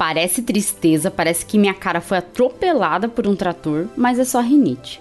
[0.00, 4.98] Parece tristeza, parece que minha cara foi atropelada por um trator, mas é só rinite.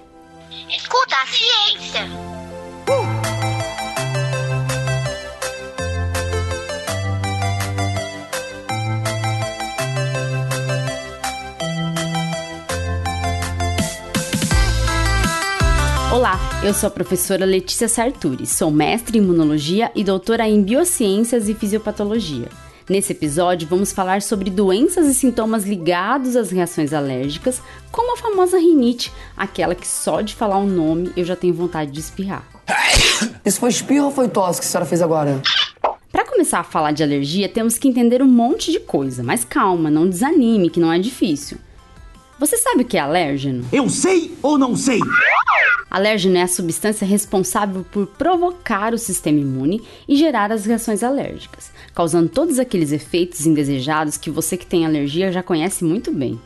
[0.67, 2.01] Escuta a ciência.
[2.89, 3.07] Uh!
[16.13, 21.47] Olá, eu sou a professora Letícia Sarturi, sou mestre em imunologia e doutora em biociências
[21.47, 22.49] e fisiopatologia.
[22.89, 28.57] Nesse episódio, vamos falar sobre doenças e sintomas ligados às reações alérgicas, como a famosa
[28.57, 32.43] rinite, aquela que só de falar o nome eu já tenho vontade de espirrar.
[33.45, 35.39] Isso foi espirro ou foi tosse que a senhora fez agora?
[36.11, 39.91] Para começar a falar de alergia, temos que entender um monte de coisa, mas calma,
[39.91, 41.59] não desanime, que não é difícil.
[42.39, 43.65] Você sabe o que é alérgeno?
[43.69, 44.99] Eu sei ou não sei?
[45.91, 51.69] Alérgeno é a substância responsável por provocar o sistema imune e gerar as reações alérgicas,
[51.93, 56.39] causando todos aqueles efeitos indesejados que você que tem alergia já conhece muito bem.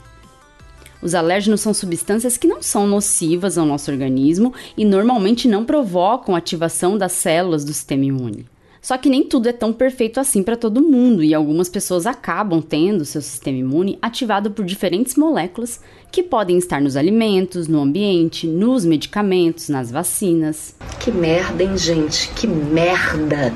[1.00, 6.36] Os alérgenos são substâncias que não são nocivas ao nosso organismo e normalmente não provocam
[6.36, 8.48] ativação das células do sistema imune.
[8.84, 12.62] Só que nem tudo é tão perfeito assim para todo mundo e algumas pessoas acabam
[12.62, 15.80] tendo seu sistema imune ativado por diferentes moléculas
[16.12, 20.76] que podem estar nos alimentos, no ambiente, nos medicamentos, nas vacinas.
[21.00, 22.30] Que merda, hein, gente?
[22.34, 23.54] Que merda,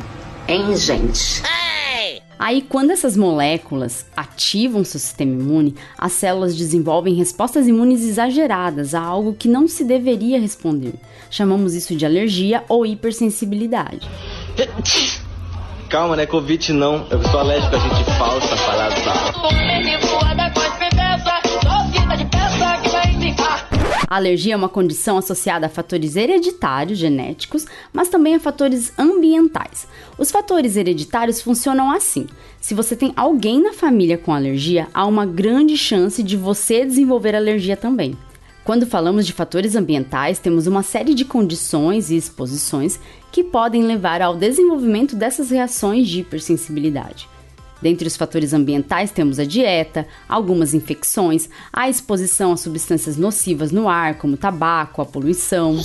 [0.48, 1.44] hein, gente?
[2.40, 9.02] Aí, quando essas moléculas ativam seu sistema imune, as células desenvolvem respostas imunes exageradas a
[9.02, 10.94] algo que não se deveria responder.
[11.32, 14.08] Chamamos isso de alergia ou hipersensibilidade.
[15.90, 16.26] Calma, né?
[16.26, 17.08] Covid não.
[17.10, 19.38] Eu sou alérgico a gente falsa, palhaçada.
[24.10, 29.86] A alergia é uma condição associada a fatores hereditários, genéticos, mas também a fatores ambientais.
[30.18, 32.26] Os fatores hereditários funcionam assim:
[32.60, 37.36] se você tem alguém na família com alergia, há uma grande chance de você desenvolver
[37.36, 38.18] alergia também.
[38.68, 43.00] Quando falamos de fatores ambientais, temos uma série de condições e exposições
[43.32, 47.30] que podem levar ao desenvolvimento dessas reações de hipersensibilidade.
[47.82, 53.88] Dentre os fatores ambientais temos a dieta, algumas infecções, a exposição a substâncias nocivas no
[53.88, 55.78] ar, como tabaco, a poluição.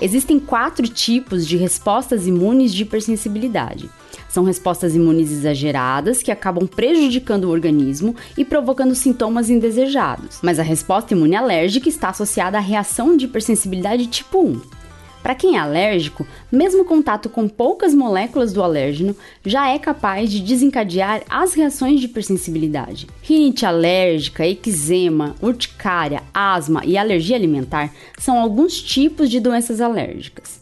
[0.00, 3.90] Existem quatro tipos de respostas imunes de hipersensibilidade.
[4.28, 10.38] São respostas imunes exageradas que acabam prejudicando o organismo e provocando sintomas indesejados.
[10.40, 14.81] Mas a resposta imune alérgica está associada à reação de hipersensibilidade tipo 1.
[15.22, 20.40] Para quem é alérgico, mesmo contato com poucas moléculas do alérgeno já é capaz de
[20.40, 23.06] desencadear as reações de hipersensibilidade.
[23.22, 30.60] Rinite alérgica, eczema, urticária, asma e alergia alimentar são alguns tipos de doenças alérgicas.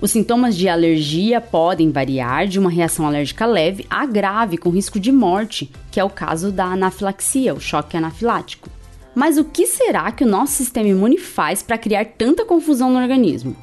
[0.00, 5.00] Os sintomas de alergia podem variar de uma reação alérgica leve a grave, com risco
[5.00, 8.68] de morte, que é o caso da anafilaxia, o choque anafilático.
[9.14, 13.00] Mas o que será que o nosso sistema imune faz para criar tanta confusão no
[13.00, 13.56] organismo?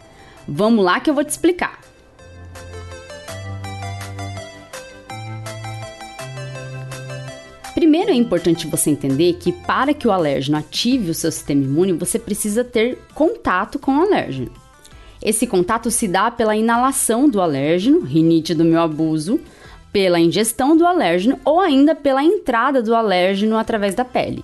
[0.48, 1.80] Vamos lá que eu vou te explicar.
[7.74, 11.94] Primeiro é importante você entender que para que o alérgeno ative o seu sistema imune,
[11.94, 14.52] você precisa ter contato com o alérgeno.
[15.22, 19.40] Esse contato se dá pela inalação do alérgeno, rinite do meu abuso,
[19.92, 24.44] pela ingestão do alérgeno ou ainda pela entrada do alérgeno através da pele.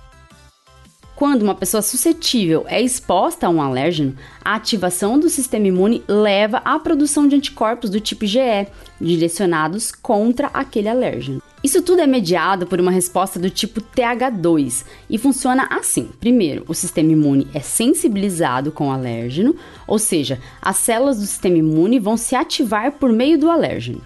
[1.20, 6.62] Quando uma pessoa suscetível é exposta a um alérgeno, a ativação do sistema imune leva
[6.64, 11.42] à produção de anticorpos do tipo IgE, direcionados contra aquele alérgeno.
[11.62, 16.72] Isso tudo é mediado por uma resposta do tipo TH2 e funciona assim: primeiro, o
[16.72, 19.54] sistema imune é sensibilizado com o alérgeno,
[19.86, 24.00] ou seja, as células do sistema imune vão se ativar por meio do alérgeno.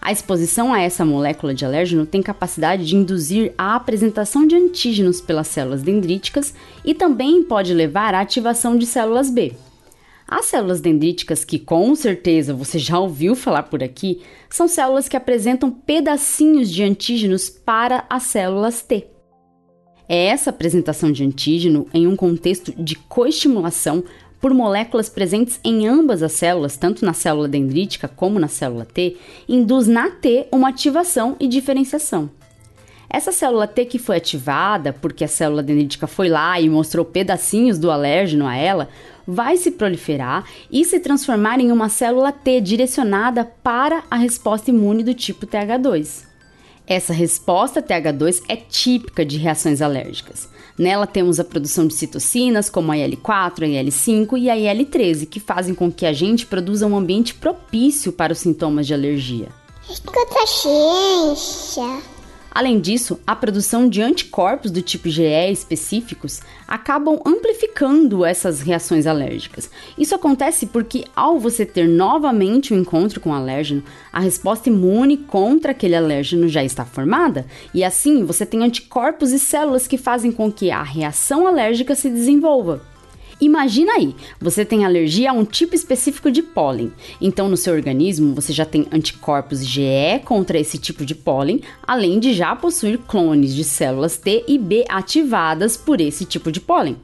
[0.00, 5.20] A exposição a essa molécula de alérgeno tem capacidade de induzir a apresentação de antígenos
[5.20, 6.54] pelas células dendríticas
[6.84, 9.54] e também pode levar à ativação de células B.
[10.26, 14.20] As células dendríticas, que com certeza você já ouviu falar por aqui,
[14.50, 19.06] são células que apresentam pedacinhos de antígenos para as células T.
[20.06, 24.04] É essa apresentação de antígeno em um contexto de coestimulação
[24.40, 29.16] por moléculas presentes em ambas as células, tanto na célula dendrítica como na célula T,
[29.48, 32.30] induz na T uma ativação e diferenciação.
[33.10, 37.78] Essa célula T que foi ativada porque a célula dendrítica foi lá e mostrou pedacinhos
[37.78, 38.88] do alérgeno a ela,
[39.26, 45.02] vai se proliferar e se transformar em uma célula T direcionada para a resposta imune
[45.02, 46.27] do tipo TH2.
[46.88, 50.48] Essa resposta TH2 é típica de reações alérgicas.
[50.78, 55.38] Nela temos a produção de citocinas como a IL-4, a IL-5 e a IL-13, que
[55.38, 59.48] fazem com que a gente produza um ambiente propício para os sintomas de alergia.
[59.86, 62.17] Escuta ciência.
[62.50, 69.70] Além disso, a produção de anticorpos do tipo GE específicos acabam amplificando essas reações alérgicas.
[69.96, 75.16] Isso acontece porque, ao você ter novamente um encontro com o alérgeno, a resposta imune
[75.16, 80.32] contra aquele alérgeno já está formada, e assim você tem anticorpos e células que fazem
[80.32, 82.82] com que a reação alérgica se desenvolva.
[83.40, 86.92] Imagina aí, você tem alergia a um tipo específico de pólen.
[87.20, 92.18] Então, no seu organismo, você já tem anticorpos GE contra esse tipo de pólen, além
[92.18, 96.96] de já possuir clones de células T e B ativadas por esse tipo de pólen.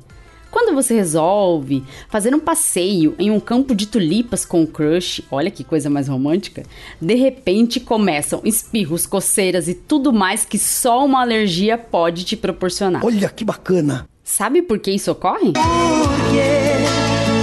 [0.51, 5.51] Quando você resolve fazer um passeio em um campo de tulipas com o crush, olha
[5.51, 6.63] que coisa mais romântica,
[7.01, 13.05] de repente começam espirros, coceiras e tudo mais que só uma alergia pode te proporcionar.
[13.05, 14.09] Olha que bacana!
[14.25, 15.53] Sabe por que isso ocorre?
[15.53, 16.47] Por quê?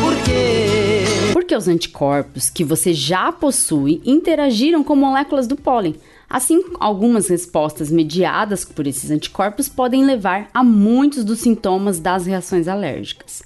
[0.01, 1.31] Por quê?
[1.31, 5.95] Porque os anticorpos que você já possui interagiram com moléculas do pólen.
[6.27, 12.67] Assim, algumas respostas mediadas por esses anticorpos podem levar a muitos dos sintomas das reações
[12.67, 13.43] alérgicas.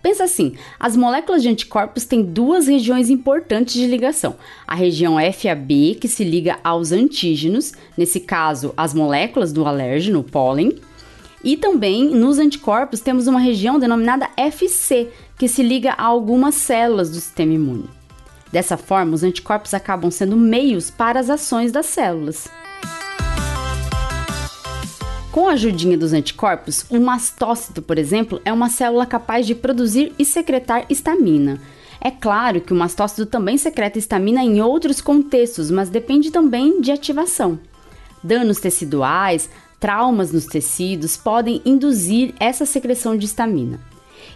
[0.00, 4.36] Pensa assim: as moléculas de anticorpos têm duas regiões importantes de ligação.
[4.66, 10.24] A região FAB, que se liga aos antígenos, nesse caso, as moléculas do alérgeno, o
[10.24, 10.78] pólen,
[11.42, 17.10] e também nos anticorpos temos uma região denominada FC, que se liga a algumas células
[17.10, 17.88] do sistema imune.
[18.50, 22.48] Dessa forma, os anticorpos acabam sendo meios para as ações das células.
[25.30, 30.12] Com a ajudinha dos anticorpos, o mastócito, por exemplo, é uma célula capaz de produzir
[30.18, 31.60] e secretar histamina.
[32.00, 36.90] É claro que o mastócito também secreta histamina em outros contextos, mas depende também de
[36.90, 37.58] ativação.
[38.22, 43.80] Danos teciduais, traumas nos tecidos podem induzir essa secreção de histamina.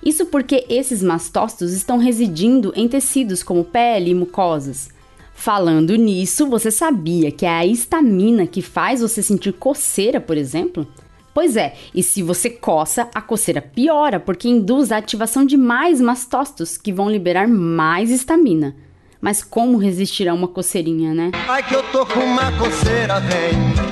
[0.04, 4.90] Isso porque esses mastócitos estão residindo em tecidos como pele e mucosas.
[5.34, 10.86] Falando nisso, você sabia que é a histamina que faz você sentir coceira, por exemplo?
[11.34, 16.00] Pois é, e se você coça, a coceira piora porque induz a ativação de mais
[16.00, 18.76] mastócitos que vão liberar mais histamina.
[19.20, 21.30] Mas como resistir a uma coceirinha, né?
[21.48, 23.91] Ai que eu tô com uma coceira, vem.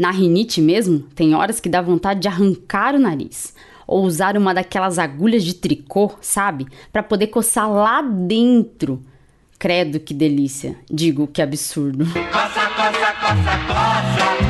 [0.00, 3.54] Na rinite mesmo, tem horas que dá vontade de arrancar o nariz.
[3.86, 6.66] Ou usar uma daquelas agulhas de tricô, sabe?
[6.92, 9.02] Para poder coçar lá dentro.
[9.58, 10.76] Credo, que delícia.
[10.90, 12.04] Digo, que absurdo.
[12.06, 14.44] Coça, coça, coça, coça.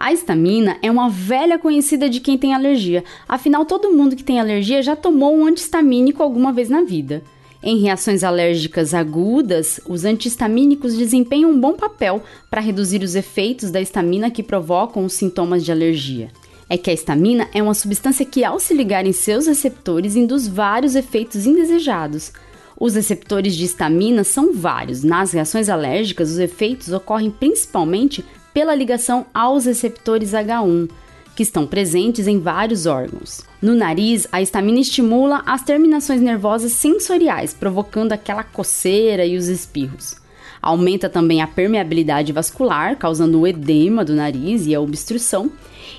[0.00, 3.02] A histamina é uma velha conhecida de quem tem alergia.
[3.28, 7.22] Afinal, todo mundo que tem alergia já tomou um antihistamínico alguma vez na vida.
[7.66, 13.80] Em reações alérgicas agudas, os antihistamínicos desempenham um bom papel para reduzir os efeitos da
[13.80, 16.28] histamina que provocam os sintomas de alergia.
[16.68, 20.46] É que a histamina é uma substância que, ao se ligar em seus receptores, induz
[20.46, 22.34] vários efeitos indesejados.
[22.78, 25.02] Os receptores de histamina são vários.
[25.02, 28.22] Nas reações alérgicas, os efeitos ocorrem principalmente
[28.52, 30.90] pela ligação aos receptores H1,
[31.34, 33.42] que estão presentes em vários órgãos.
[33.60, 40.16] No nariz, a histamina estimula as terminações nervosas sensoriais, provocando aquela coceira e os espirros.
[40.62, 45.50] Aumenta também a permeabilidade vascular, causando o edema do nariz e a obstrução,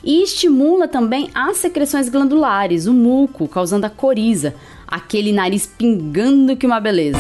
[0.04, 4.56] e estimula também as secreções glandulares, o muco, causando a coriza,
[4.88, 7.20] aquele nariz pingando que uma beleza.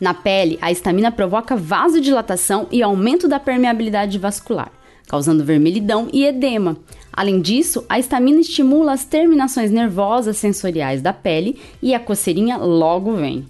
[0.00, 4.72] Na pele, a histamina provoca vasodilatação e aumento da permeabilidade vascular,
[5.06, 6.78] causando vermelhidão e edema.
[7.12, 13.12] Além disso, a histamina estimula as terminações nervosas sensoriais da pele e a coceirinha logo
[13.16, 13.46] vem.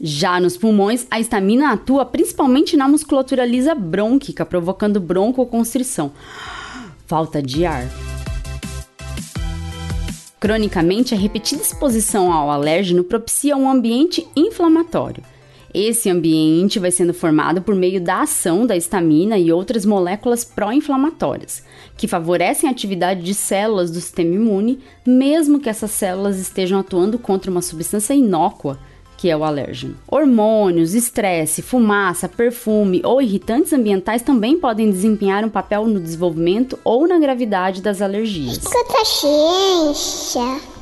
[0.00, 6.12] Já nos pulmões, a histamina atua principalmente na musculatura lisa brônquica, provocando broncoconstrição.
[7.06, 7.88] Falta de ar.
[10.38, 15.24] Cronicamente, a repetida exposição ao alérgeno propicia um ambiente inflamatório.
[15.72, 21.62] Esse ambiente vai sendo formado por meio da ação da histamina e outras moléculas pró-inflamatórias,
[21.96, 27.18] que favorecem a atividade de células do sistema imune, mesmo que essas células estejam atuando
[27.18, 28.78] contra uma substância inócua,
[29.18, 29.96] que é o alérgeno.
[30.06, 37.06] Hormônios, estresse, fumaça, perfume ou irritantes ambientais também podem desempenhar um papel no desenvolvimento ou
[37.06, 38.58] na gravidade das alergias.
[38.58, 40.77] Escuta.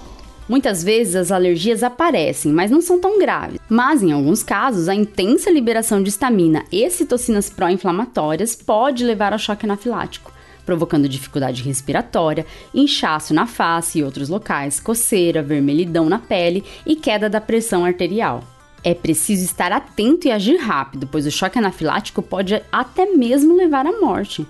[0.49, 3.59] Muitas vezes as alergias aparecem, mas não são tão graves.
[3.69, 9.39] Mas em alguns casos, a intensa liberação de histamina e citocinas pró-inflamatórias pode levar ao
[9.39, 10.33] choque anafilático,
[10.65, 17.29] provocando dificuldade respiratória, inchaço na face e outros locais, coceira, vermelhidão na pele e queda
[17.29, 18.45] da pressão arterial.
[18.85, 23.85] É preciso estar atento e agir rápido, pois o choque anafilático pode até mesmo levar
[23.85, 24.47] à morte.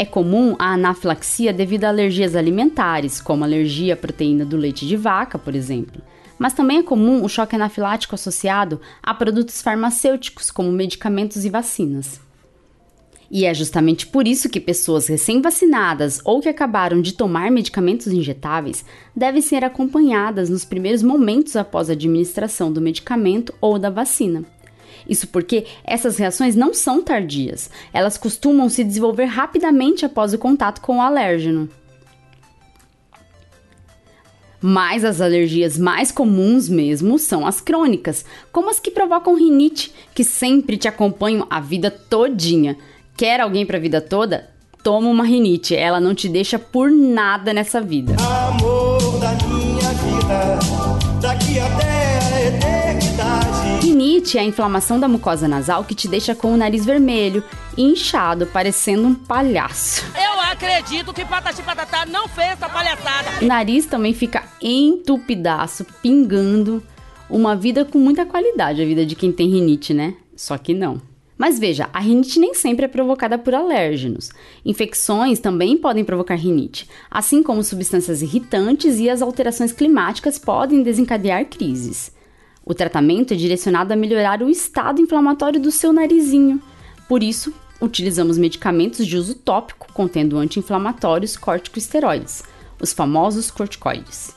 [0.00, 4.96] É comum a anafilaxia devido a alergias alimentares, como alergia à proteína do leite de
[4.96, 6.00] vaca, por exemplo.
[6.38, 12.18] mas também é comum o choque anafilático associado a produtos farmacêuticos, como medicamentos e vacinas.
[13.30, 18.82] E é justamente por isso que pessoas recém-vacinadas ou que acabaram de tomar medicamentos injetáveis
[19.14, 24.46] devem ser acompanhadas nos primeiros momentos após a administração do medicamento ou da vacina.
[25.08, 30.80] Isso porque essas reações não são tardias, elas costumam se desenvolver rapidamente após o contato
[30.80, 31.68] com o alérgeno.
[34.60, 40.22] Mas as alergias mais comuns mesmo são as crônicas, como as que provocam rinite, que
[40.22, 42.76] sempre te acompanham a vida todinha.
[43.16, 44.50] Quer alguém para a vida toda?
[44.82, 48.16] Toma uma rinite, ela não te deixa por nada nessa vida.
[48.18, 50.58] Amor da minha vida,
[51.20, 51.99] daqui até.
[54.20, 57.42] Rinite é a inflamação da mucosa nasal que te deixa com o nariz vermelho,
[57.76, 60.04] inchado, parecendo um palhaço.
[60.14, 63.30] Eu acredito que Patati Patatá não fez essa palhaçada.
[63.40, 66.82] O nariz também fica entupidaço, pingando.
[67.30, 70.14] Uma vida com muita qualidade, a vida de quem tem rinite, né?
[70.36, 71.00] Só que não.
[71.38, 74.28] Mas veja, a rinite nem sempre é provocada por alérgenos.
[74.66, 81.46] Infecções também podem provocar rinite, assim como substâncias irritantes e as alterações climáticas podem desencadear
[81.46, 82.12] crises.
[82.70, 86.62] O tratamento é direcionado a melhorar o estado inflamatório do seu narizinho.
[87.08, 92.44] Por isso, utilizamos medicamentos de uso tópico contendo anti-inflamatórios corticosteroides,
[92.80, 94.32] os famosos corticoides.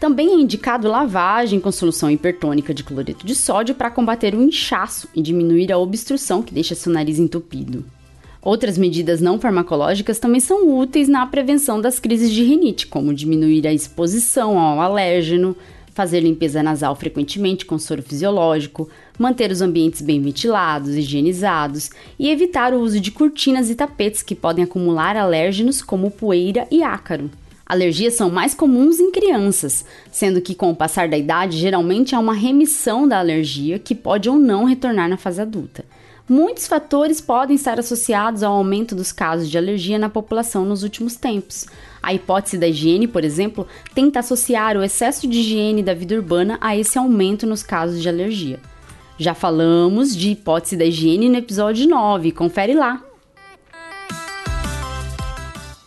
[0.00, 5.06] Também é indicado lavagem com solução hipertônica de cloreto de sódio para combater o inchaço
[5.14, 7.84] e diminuir a obstrução que deixa seu nariz entupido.
[8.40, 13.66] Outras medidas não farmacológicas também são úteis na prevenção das crises de rinite, como diminuir
[13.66, 15.54] a exposição ao alérgeno,
[15.92, 22.72] fazer limpeza nasal frequentemente com soro fisiológico, manter os ambientes bem ventilados, higienizados e evitar
[22.72, 27.30] o uso de cortinas e tapetes que podem acumular alérgenos como poeira e ácaro.
[27.66, 32.18] Alergias são mais comuns em crianças, sendo que com o passar da idade geralmente há
[32.18, 35.84] uma remissão da alergia que pode ou não retornar na fase adulta.
[36.30, 41.16] Muitos fatores podem estar associados ao aumento dos casos de alergia na população nos últimos
[41.16, 41.66] tempos.
[42.00, 46.56] A hipótese da higiene, por exemplo, tenta associar o excesso de higiene da vida urbana
[46.60, 48.60] a esse aumento nos casos de alergia.
[49.18, 53.02] Já falamos de hipótese da higiene no episódio 9, confere lá.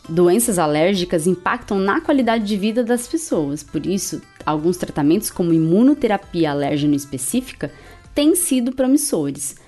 [0.09, 6.51] Doenças alérgicas impactam na qualidade de vida das pessoas, por isso, alguns tratamentos, como imunoterapia
[6.51, 7.71] alérgeno específica,
[8.13, 9.62] têm sido promissores.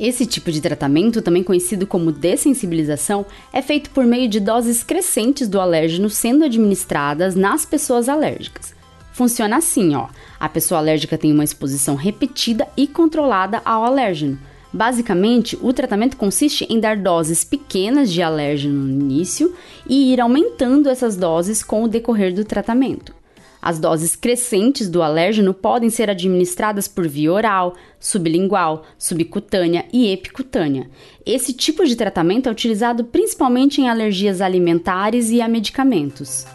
[0.00, 5.46] Esse tipo de tratamento, também conhecido como dessensibilização, é feito por meio de doses crescentes
[5.46, 8.74] do alérgeno sendo administradas nas pessoas alérgicas.
[9.12, 10.08] Funciona assim, ó.
[10.40, 14.38] A pessoa alérgica tem uma exposição repetida e controlada ao alérgeno.
[14.72, 19.54] Basicamente, o tratamento consiste em dar doses pequenas de alérgeno no início
[19.86, 23.19] e ir aumentando essas doses com o decorrer do tratamento.
[23.62, 30.88] As doses crescentes do alérgeno podem ser administradas por via oral, sublingual, subcutânea e epicutânea.
[31.26, 36.46] Esse tipo de tratamento é utilizado principalmente em alergias alimentares e a medicamentos.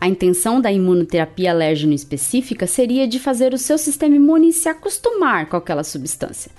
[0.00, 5.48] A intenção da imunoterapia alérgeno específica seria de fazer o seu sistema imune se acostumar
[5.48, 6.52] com aquela substância.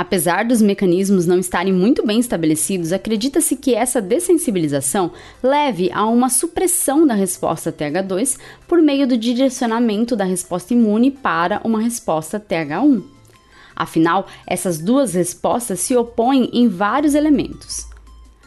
[0.00, 6.30] Apesar dos mecanismos não estarem muito bem estabelecidos, acredita-se que essa dessensibilização leve a uma
[6.30, 13.02] supressão da resposta TH2 por meio do direcionamento da resposta imune para uma resposta TH1.
[13.76, 17.86] Afinal, essas duas respostas se opõem em vários elementos.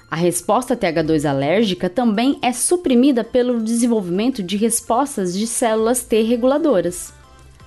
[0.09, 7.13] A resposta TH2 alérgica também é suprimida pelo desenvolvimento de respostas de células T reguladoras.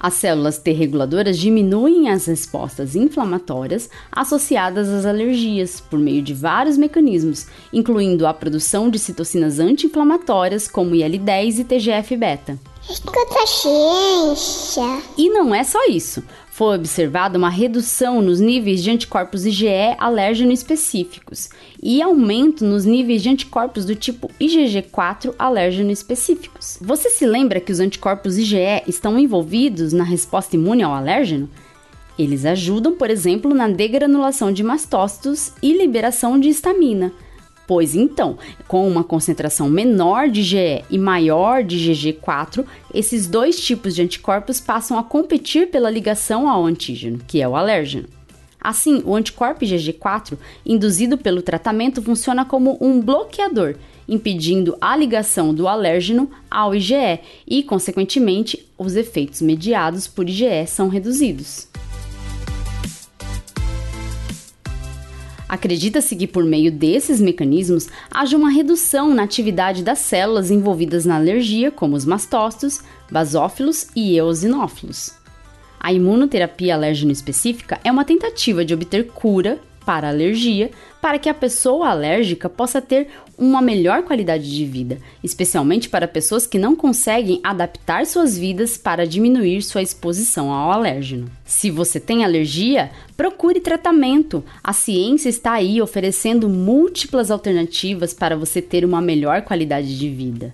[0.06, 6.78] As células T reguladoras diminuem as respostas inflamatórias associadas às alergias por meio de vários
[6.78, 12.56] mecanismos, incluindo a produção de citocinas anti-inflamatórias como IL-10 e TGF-beta.
[12.88, 15.02] Escuta a ciência.
[15.18, 16.22] E não é só isso.
[16.56, 21.50] Foi observada uma redução nos níveis de anticorpos IgE alérgeno específicos
[21.82, 26.78] e aumento nos níveis de anticorpos do tipo IgG4 alérgeno específicos.
[26.80, 31.46] Você se lembra que os anticorpos IgE estão envolvidos na resposta imune ao alérgeno?
[32.18, 37.12] Eles ajudam, por exemplo, na degranulação de mastócitos e liberação de histamina
[37.66, 43.94] Pois então, com uma concentração menor de GE e maior de GG4, esses dois tipos
[43.94, 48.06] de anticorpos passam a competir pela ligação ao antígeno, que é o alérgeno.
[48.60, 53.76] Assim, o anticorpo IgG4, induzido pelo tratamento, funciona como um bloqueador,
[54.08, 60.88] impedindo a ligação do alérgeno ao IgE e, consequentemente, os efeitos mediados por IgE são
[60.88, 61.68] reduzidos.
[65.56, 71.16] Acredita-se que por meio desses mecanismos haja uma redução na atividade das células envolvidas na
[71.16, 75.14] alergia, como os mastócitos, basófilos e eosinófilos.
[75.80, 81.28] A imunoterapia alérgeno específica é uma tentativa de obter cura para a alergia, para que
[81.28, 83.06] a pessoa alérgica possa ter
[83.38, 89.06] uma melhor qualidade de vida, especialmente para pessoas que não conseguem adaptar suas vidas para
[89.06, 91.30] diminuir sua exposição ao alérgeno.
[91.44, 94.44] Se você tem alergia, procure tratamento.
[94.64, 100.52] A ciência está aí oferecendo múltiplas alternativas para você ter uma melhor qualidade de vida.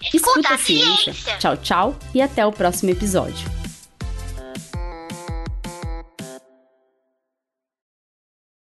[0.00, 1.12] Escuta, Escuta a ciência.
[1.12, 1.36] ciência.
[1.38, 3.67] Tchau, tchau e até o próximo episódio.